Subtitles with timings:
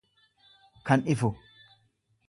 [0.87, 1.33] kan ifu.